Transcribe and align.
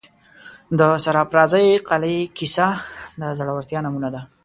د 0.79 0.81
سرافرازۍ 1.03 1.67
قلعې 1.89 2.19
کیسه 2.37 2.67
د 3.19 3.23
زړه 3.39 3.51
ورتیا 3.55 3.79
نمونه 3.85 4.09
ده. 4.15 4.21